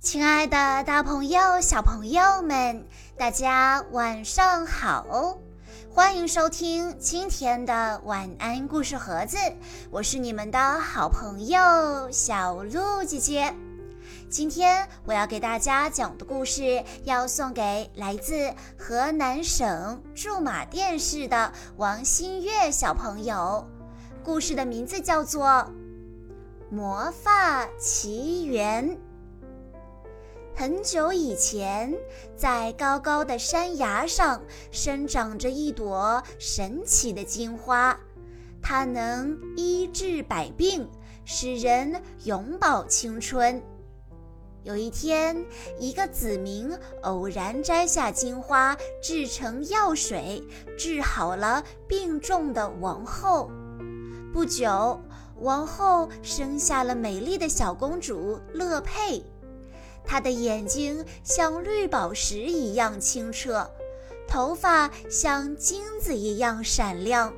[0.00, 2.86] 亲爱的，大朋友、小朋友们，
[3.18, 5.36] 大家晚上好！
[5.92, 9.36] 欢迎收听今天的晚安故事盒子，
[9.90, 13.54] 我是你们的好朋友小鹿姐姐。
[14.30, 23.68] 今天我要给大家讲的故事，要送给来自河南省驻马店市的王新月小朋友。
[24.24, 25.46] 故事的名字叫做
[26.70, 28.88] 《魔法奇缘》。
[30.60, 31.90] 很久以前，
[32.36, 37.98] 在高高的山崖上生长着一朵神奇的金花，
[38.60, 40.86] 它能医治百病，
[41.24, 43.62] 使人永葆青春。
[44.62, 45.46] 有一天，
[45.78, 46.70] 一个子民
[47.04, 50.46] 偶然摘下金花，制成药水，
[50.76, 53.50] 治好了病重的王后。
[54.30, 55.00] 不久，
[55.36, 59.24] 王后生下了美丽的小公主乐佩。
[60.10, 63.70] 她的眼睛像绿宝石一样清澈，
[64.26, 67.32] 头发像金子一样闪亮。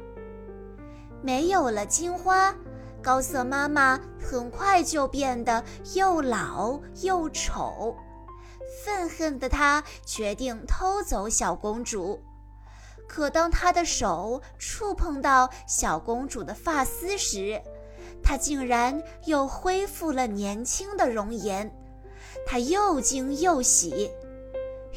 [1.21, 2.57] 没有了金花，
[3.03, 7.95] 高瑟妈妈很快就变得又老又丑。
[8.83, 12.23] 愤恨的她决定偷走小公主。
[13.07, 17.61] 可当她的手触碰到小公主的发丝时，
[18.23, 21.71] 她竟然又恢复了年轻的容颜。
[22.47, 24.11] 他又惊又喜，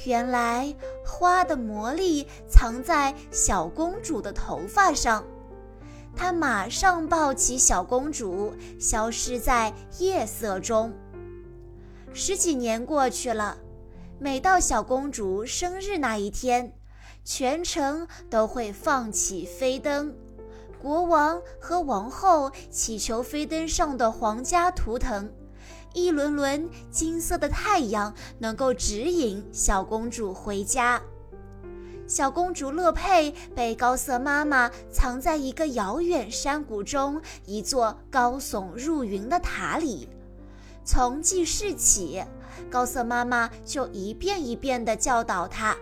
[0.06, 5.24] 原来花的魔力藏在小公主的头发上。
[6.16, 10.94] 他马上抱起小公主，消失在夜色中。
[12.14, 13.58] 十几年过去了，
[14.18, 16.74] 每到小公主生日那一天，
[17.26, 20.16] 全城都会放起飞灯，
[20.82, 25.30] 国王和王后祈求飞灯上的皇家图腾。
[25.96, 31.02] 一轮轮金色的太阳能够指引小公主回家。
[32.06, 40.10] 小公主乐佩被高瑟妈妈藏在一个遥远山谷中一座高耸入云的塔里。
[40.84, 42.24] 从记事起，
[42.70, 45.76] 高瑟妈妈就一遍一遍地教导她：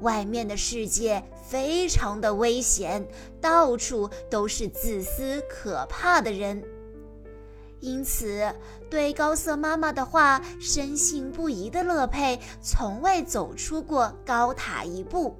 [0.00, 3.08] 外面的世界非常的危险，
[3.40, 6.62] 到处都是自私可怕的人。
[7.80, 8.52] 因此，
[8.90, 15.36] 对高瑟妈妈的话深信不疑的乐佩，从未走出过高塔一步。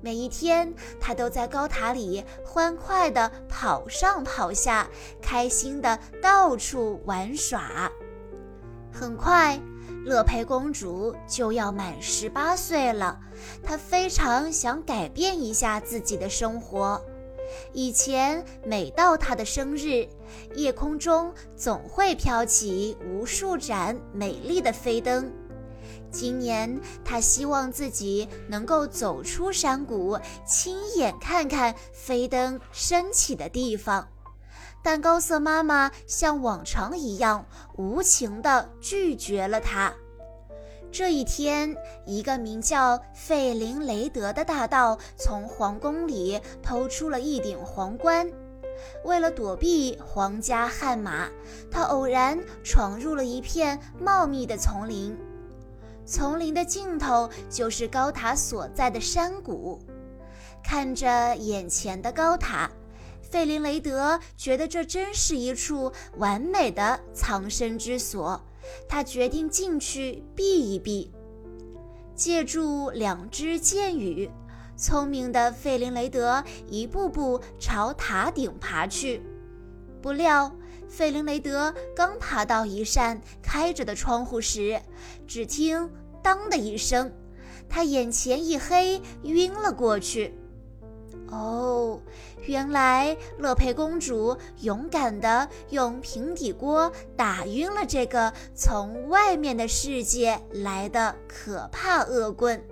[0.00, 4.88] 每一天，他都在高塔里欢快地跑上跑下，
[5.20, 7.90] 开心地到处玩耍。
[8.92, 9.60] 很快，
[10.04, 13.18] 乐佩公主就要满十八岁了，
[13.62, 17.02] 她非常想改变一下自己的生活。
[17.72, 20.06] 以前每到她的生日，
[20.54, 25.32] 夜空中总会飘起无数盏美丽的飞灯。
[26.10, 34.08] 今年，他希望自己能够走出山谷，亲眼看看飞灯升起的地方。
[34.82, 37.44] 但高瑟妈妈像往常一样
[37.76, 39.92] 无情地拒绝了他。
[40.92, 41.76] 这一天，
[42.06, 48.30] 一个名叫费林雷德的大盗从皇宫里偷出了一顶皇冠。
[49.04, 51.28] 为了躲避皇家悍马，
[51.70, 55.16] 他偶然闯入了一片茂密的丛林。
[56.04, 59.80] 丛林的尽头就是高塔所在的山谷。
[60.62, 62.70] 看着眼前的高塔，
[63.22, 68.40] 费林雷德觉得这真是一处完美的藏身之所。
[68.88, 71.12] 他决定进去避一避，
[72.16, 74.28] 借助两只箭羽，
[74.76, 79.22] 聪明的费林雷德一步步朝塔顶爬去。
[80.02, 80.54] 不料，
[80.88, 84.80] 费林雷德刚爬到一扇开着的窗户时，
[85.26, 85.90] 只听
[86.22, 87.12] “当”的一声，
[87.68, 90.38] 他眼前一黑，晕了过去。
[91.28, 92.00] 哦，
[92.46, 102.62] 原来乐佩公主勇敢地用平底锅打晕了这个从外面的世界来的可怕恶棍。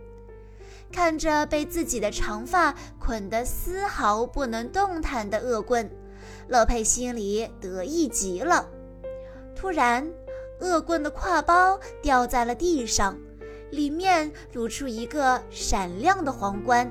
[0.94, 5.90] 看着被自己的长发捆得丝毫不能动弹的恶棍，
[6.46, 8.64] 乐佩心里得意极了。
[9.56, 10.08] 突然，
[10.60, 13.18] 恶棍的挎包掉在了地上，
[13.72, 16.88] 里面露出一个闪亮的皇冠。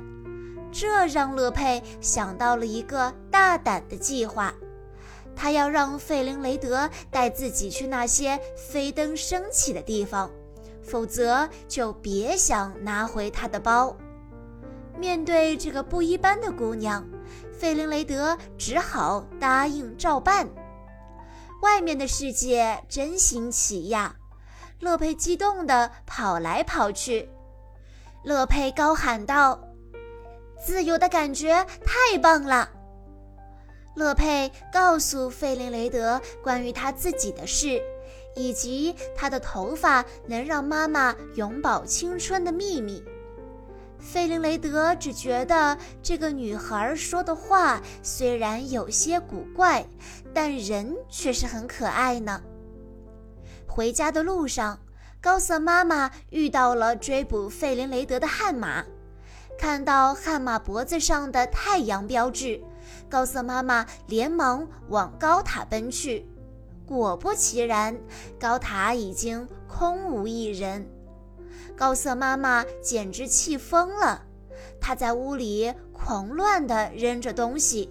[0.69, 4.53] 这让乐佩想到了一个大胆的计划，
[5.33, 10.29] 他要让费林雷德带自己去那些飞灯升起的地方，
[10.83, 13.95] 否则就别想拿回他的包。
[14.97, 17.05] 面对这个不一般的姑娘，
[17.51, 20.47] 费林雷德只好答应照办。
[21.61, 24.15] 外面的世界真新奇呀！
[24.79, 27.29] 乐佩激动地跑来跑去。
[28.23, 29.59] 乐佩高喊道
[30.63, 32.69] ：“自由的感觉太棒了！”
[33.95, 37.81] 乐佩告诉费林雷德关于他自己的事，
[38.35, 43.03] 以及她的头发能让妈妈永葆青春的秘密。
[43.99, 49.85] 费林雷德只觉得这个女孩说的话虽然有些古怪，
[50.33, 52.41] 但人却是很可爱呢。
[53.65, 54.77] 回家的路上，
[55.21, 58.83] 高瑟妈妈遇到了追捕费林雷德的悍马，
[59.57, 62.61] 看到悍马脖子上的太阳标志。
[63.09, 66.27] 高瑟妈妈连忙往高塔奔去，
[66.85, 67.97] 果不其然，
[68.39, 70.87] 高塔已经空无一人。
[71.75, 74.23] 高瑟妈妈简直气疯了，
[74.79, 77.89] 她在屋里狂乱地扔着东西。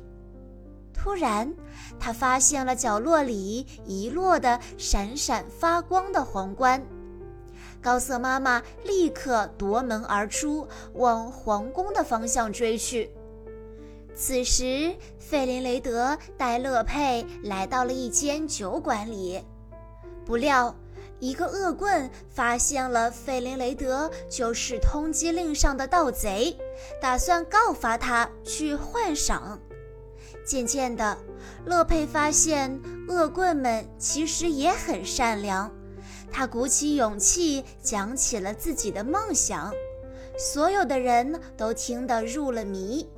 [0.92, 1.52] 突然，
[1.98, 6.80] 她发现了角落里遗落的闪闪发光的皇冠。
[7.80, 13.10] 高瑟妈妈立刻夺门而出，往皇宫的方向追去。
[14.14, 19.42] 此时，费林雷德带乐佩来到了一间酒馆里，
[20.24, 20.74] 不料
[21.18, 26.56] 一个恶棍发现了费林雷德就是通缉令上的盗贼，
[27.00, 29.58] 打算告发他去换赏。
[30.44, 31.16] 渐渐的，
[31.64, 35.72] 乐佩发现恶棍们其实也很善良，
[36.30, 39.72] 他鼓起勇气讲起了自己的梦想，
[40.36, 43.08] 所有的人都听得入了迷。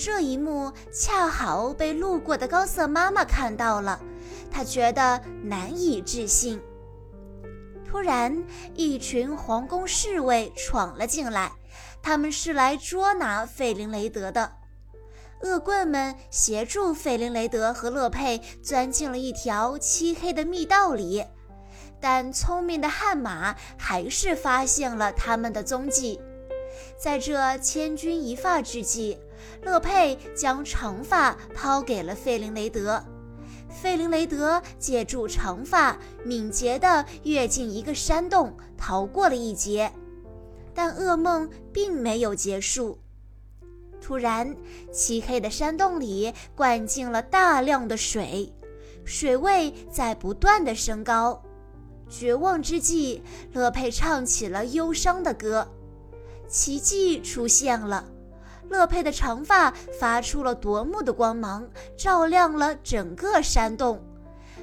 [0.00, 4.00] 这一幕恰好被路过的高瑟妈妈看到了，
[4.48, 6.62] 她觉得难以置信。
[7.84, 11.50] 突然，一群皇宫侍卫闯了进来，
[12.00, 14.52] 他们是来捉拿费林雷德的。
[15.42, 21.24] 恶棍们协助费林雷德和乐佩钻进了一条漆黑的密道里，
[22.00, 26.20] 但聪明的悍马还是发现了他们的踪迹。
[26.96, 29.18] 在这千钧一发之际。
[29.62, 33.02] 乐佩将长发抛给了费林雷德，
[33.68, 39.92] 费林雷德借助长发，敏捷地跃进一个山洞，逃过了一劫。
[40.74, 42.98] 但噩梦并没有结束。
[44.00, 44.56] 突然，
[44.92, 48.54] 漆黑的山洞里灌进了大量的水，
[49.04, 51.42] 水位在不断的升高。
[52.08, 55.68] 绝望之际，乐佩唱起了忧伤的歌。
[56.48, 58.06] 奇迹出现了。
[58.68, 64.02] 乐佩的长发发出了夺目的光芒，照亮了整个山洞。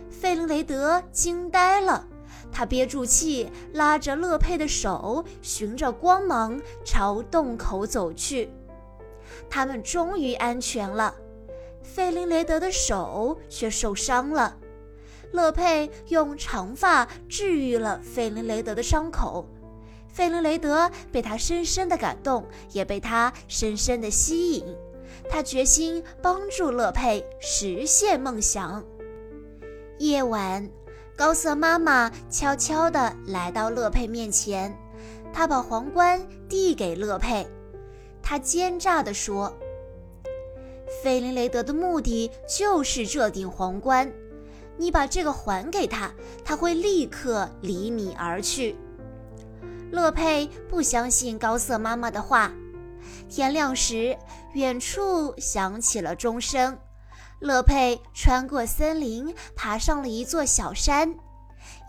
[0.10, 2.07] 费林雷德惊呆了，
[2.52, 8.50] 他憋住气，拉着乐佩的手，循着光芒朝洞口走去。
[9.50, 11.13] 他们终于安全了，
[11.84, 14.58] 费林雷德的手却受伤了。
[15.31, 19.50] 乐佩用长发治愈了费林雷德的伤口。
[20.16, 24.64] 费林雷德被他深深的感动，也被他深深的吸引。
[25.30, 28.82] 他决心帮助乐佩实现梦想。
[30.00, 30.70] 夜晚，
[31.18, 34.74] 高瑟妈妈悄悄地来到乐佩面前，
[35.34, 37.46] 她把皇冠递给乐佩。
[38.22, 39.54] 她奸诈地说
[41.04, 44.10] ：“费林雷德的目的就是这顶皇冠，
[44.78, 46.14] 你把这个还给他，
[46.46, 48.78] 他会立刻离你而去。”
[49.92, 52.51] 乐佩不相信高瑟妈妈的话。
[53.30, 54.18] 天亮时，
[54.54, 56.77] 远处响起了钟声。
[57.39, 61.15] 乐佩穿过森林，爬上了一座小山。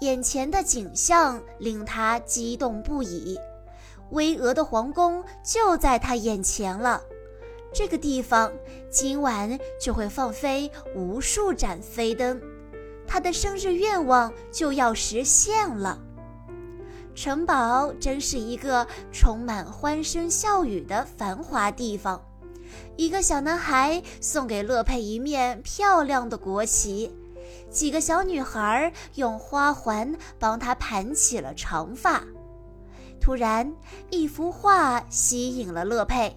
[0.01, 3.39] 眼前的景象令他激动不已。
[4.11, 7.03] 巍峨的皇宫就在他眼前了。
[7.73, 8.53] 这个地方
[8.91, 12.41] 今晚就会放飞无数盏飞灯。
[13.07, 15.99] 他的生日愿望就要实现了。
[17.17, 22.23] 城堡真是一个充满欢声笑语的繁华地方。
[22.95, 27.11] 一个小男孩送给乐佩一面漂亮的国旗，
[27.71, 32.23] 几个小女孩用花环帮他盘起了长发。
[33.19, 33.75] 突然，
[34.11, 36.37] 一幅画吸引了乐佩，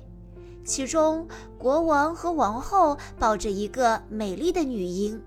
[0.64, 5.22] 其中国王和王后抱着一个美丽的女婴，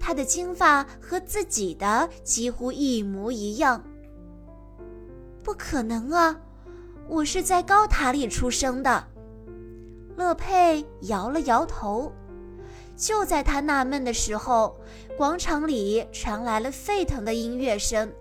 [0.00, 3.84] 她的金发和自己的几乎一模一样。
[5.42, 6.36] 不可能啊！
[7.08, 9.04] 我是在高塔里出生的。
[10.16, 12.12] 乐佩摇了摇头。
[12.96, 14.78] 就在他纳闷的时候，
[15.16, 18.12] 广场里传来了沸腾的音乐声，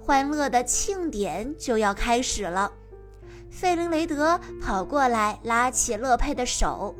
[0.00, 2.72] 欢乐的庆典就要开始了。
[3.48, 6.94] 费林雷德跑过来，拉起乐佩的手。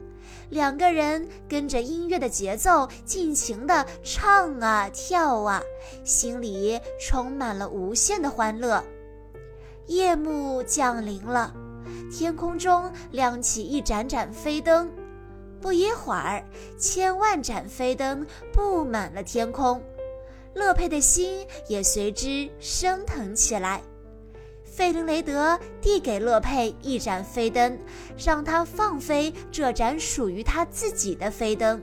[0.49, 5.61] 两个人跟着音乐的节奏，尽情地唱啊跳啊，
[6.05, 8.81] 心里充满了无限的欢乐。
[9.87, 11.55] 夜幕降临了，
[12.11, 14.91] 天空中亮起一盏盏飞灯。
[15.61, 16.45] 不一会儿，
[16.79, 19.83] 千万盏飞灯布满了天空，
[20.55, 23.83] 乐佩的心也随之升腾起来。
[24.65, 27.79] 费林雷德递给乐佩一盏飞灯，
[28.19, 31.83] 让他放飞这盏属于他自己的飞灯。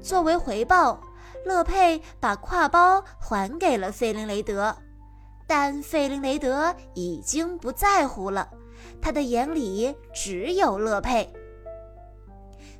[0.00, 1.00] 作为回报，
[1.44, 4.76] 乐佩把挎包还给了费林雷德，
[5.46, 8.48] 但费林雷德已经不在乎了，
[9.00, 11.32] 他的眼里只有乐佩。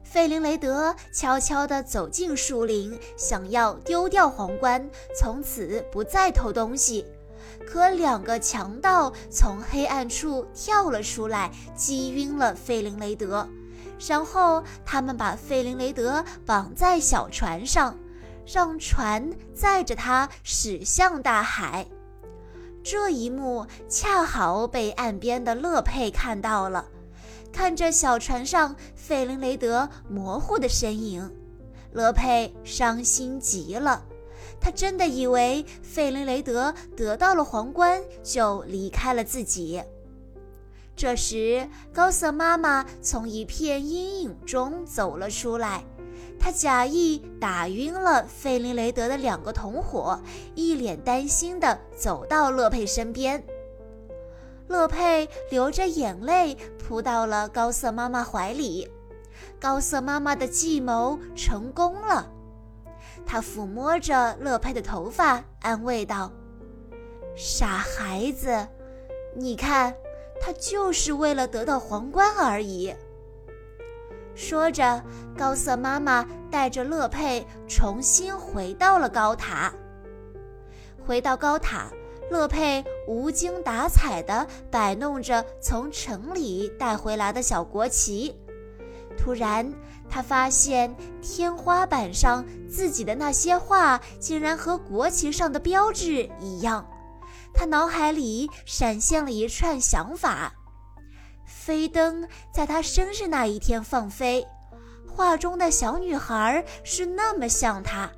[0.02, 7.04] 费林雷德悄悄地走进树林，想要丢掉皇冠，从此不再偷东西。
[7.66, 13.46] 可两个强盗从黑暗处跳了出来，击晕了费林雷德。
[14.08, 17.98] 然后他们把费林雷德绑在小船上，
[18.46, 21.86] 让船载着他驶向大海。
[22.88, 26.86] 这一幕恰好被岸边的乐佩看到了，
[27.52, 31.28] 看着小船上费林雷德模糊的身影，
[31.90, 34.04] 乐佩伤心极了。
[34.60, 39.82] 他真的以为费林雷德得到了皇冠就离开了自己。
[40.94, 45.84] 这时，高瑟妈妈从一片阴影中走了出来，
[46.38, 50.20] 他假意打晕了费林雷德的两个同伙，
[50.54, 53.42] 一脸担心地走到乐佩身边。
[54.68, 58.88] 乐佩流着眼泪扑到了高瑟妈妈怀里，
[59.60, 62.30] 高瑟妈妈的计谋成功了。
[63.24, 66.30] 他抚摸着乐佩的头发，安慰道
[67.36, 68.68] ：“傻孩子，
[69.34, 69.94] 你看，
[70.40, 72.94] 他就是为了得到皇冠而已。”
[74.36, 75.02] 说着，
[75.36, 79.72] 高瑟妈妈带着乐佩重新回到了高塔。
[81.06, 81.90] 回到高塔，
[82.30, 88.36] 乐佩无精打采地摆弄着从城里带回来的小国旗。
[89.16, 89.72] 突然，
[90.10, 96.86] 他发现天花板上自己的那些画竟然和国旗上的标志一样。
[97.54, 100.52] 他脑海里闪现了一串想法：
[101.66, 104.46] 飞灯在他生日那一天放飞，
[105.04, 108.08] 画中的小女孩是那么像他。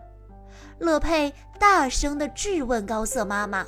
[0.79, 3.67] 乐佩大声地质问高瑟妈妈：“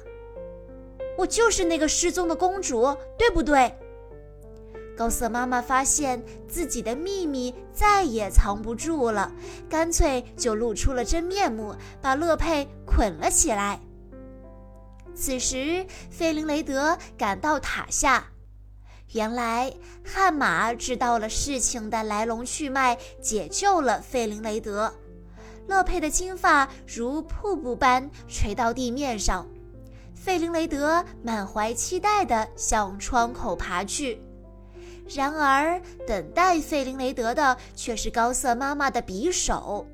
[1.17, 3.75] 我就是那个失踪的公主，对不对？”
[4.99, 9.33] 高瑟妈妈发现自己的秘密再也藏不住了，
[9.67, 13.81] 干脆就露出了真面目，把乐佩捆了起来。
[15.15, 18.30] 此时，费林雷德赶到塔下，
[19.13, 19.73] 原来
[20.05, 24.93] 悍马知道了事情的来龙去脉，解救了费林雷德。
[25.67, 29.47] 乐佩的金发如瀑布般垂到地面上，
[30.15, 34.21] 费林雷德满怀期待地向窗口爬去。
[35.09, 39.87] 然而，等待费林雷德的却是高瑟妈妈的匕首。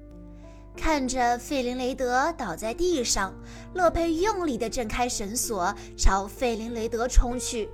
[0.76, 3.34] 看着费林雷德倒在地上，
[3.72, 7.70] 乐佩用力地挣开绳索，朝费林雷德冲去。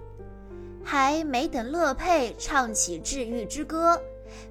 [0.84, 4.00] 还没等乐佩唱起治愈之歌，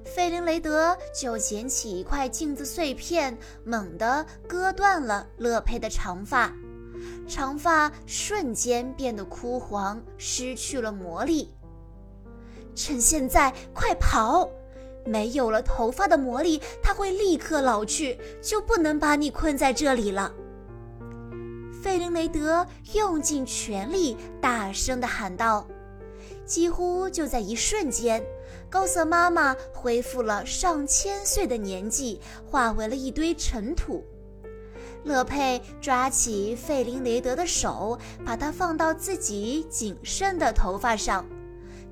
[0.04, 6.52] 费林雷德就捡起一块镜子碎片，猛地割断了乐佩的长发，
[7.28, 11.54] 长发瞬间变得枯黄，失去了魔力。
[12.74, 14.48] 趁现在，快跑！
[15.04, 20.32] 没有了头发的魔力，它会立刻老去，就不能把你困在这里了。
[21.82, 25.66] 费林雷德用尽全力，大声地喊道。
[26.44, 28.22] 几乎就在一瞬间，
[28.68, 34.04] 高瑟妈妈恢复了上千岁的年纪，化为了一堆尘土。
[35.04, 41.26] 乐佩抓起费林雷德的手，把它放到自己仅剩的头发上。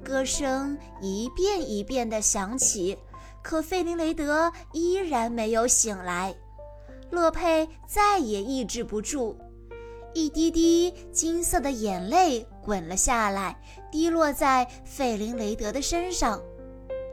[0.04, 2.97] 歌声一遍一遍地响起，
[3.42, 6.35] 可费林雷德依然没有醒来。
[7.11, 9.37] 乐佩再也抑制不住，
[10.14, 16.40] 一滴滴金色的眼泪滚了下来，滴落在费林雷德的身上。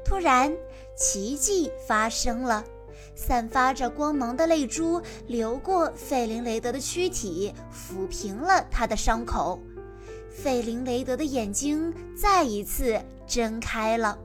[0.05, 0.55] 突然，
[0.95, 2.63] 奇迹发生了，
[3.15, 9.59] 散发着光芒的泪珠流过费林雷德的躯体，抚平了他的伤口。
[10.29, 14.17] 费林雷德的眼睛再一次睁开了。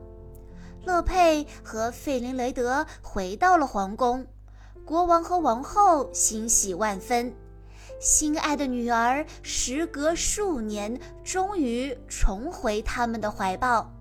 [0.84, 4.26] 乐佩和费林雷德回到了皇宫，
[4.84, 7.34] 国王和王后欣喜万分，
[8.02, 13.92] 心爱的女儿时隔数年终于重回他们的怀抱。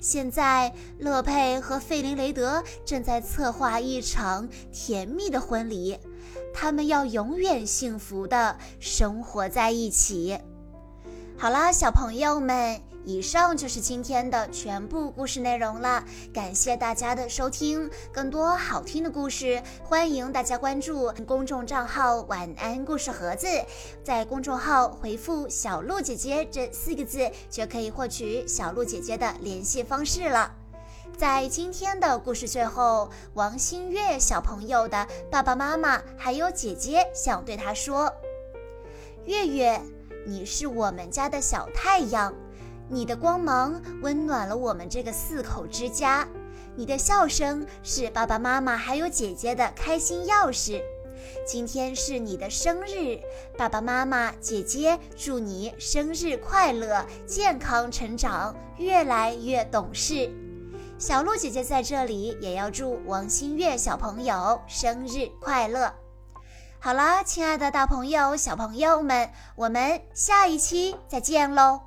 [0.00, 5.98] 现在，乐佩和费林雷德正在策划一场甜蜜的婚礼，
[6.54, 10.38] 他们要永远幸福的生活在一起。
[11.36, 12.80] 好啦，小朋友们。
[13.06, 17.88] 以上就是今天的全部故事内容了，感谢大家的收听。
[18.12, 23.46] 更多好听的故事，欢迎大家关注公众账号“晚安故事盒子”。
[24.02, 30.52] 在公众号回复“小鹿姐姐”这四个字，就可以获取小鹿姐姐的联系方式了。
[31.16, 38.12] 在今天的故事最后，王新月小朋友的爸爸妈妈还有姐姐想对他说
[39.26, 39.80] ：“月月，
[40.26, 42.34] 你是我们家的小太阳。”
[42.88, 46.26] 你的光芒温暖了我们这个四口之家，
[46.76, 50.80] 你的笑声是爸爸妈妈还有姐姐的开心钥匙。
[51.44, 53.18] 今天是你的生日，
[53.58, 60.30] 爸爸妈妈、姐姐祝你生日快乐，健康成长，越来越懂事。
[60.98, 65.92] 小鹿姐姐在这里也要祝王新月小朋友生日快乐。
[66.78, 71.85] 好了，亲爱的大朋友、小朋友们，我们下一期再见喽。